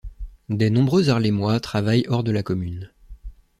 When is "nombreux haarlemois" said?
0.71-1.59